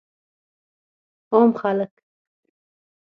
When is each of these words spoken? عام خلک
عام 1.33 1.51
خلک 1.59 1.91